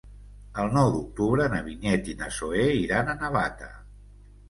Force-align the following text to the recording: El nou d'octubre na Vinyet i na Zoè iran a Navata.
El 0.63 0.73
nou 0.77 0.89
d'octubre 0.95 1.47
na 1.53 1.61
Vinyet 1.69 2.11
i 2.15 2.19
na 2.25 2.33
Zoè 2.41 2.67
iran 2.83 3.17
a 3.17 3.19
Navata. 3.25 3.75